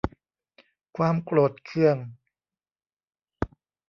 [0.97, 1.97] ความโกรธเคือง